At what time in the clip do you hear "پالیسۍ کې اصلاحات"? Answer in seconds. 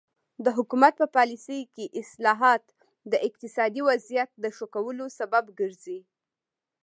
1.15-2.63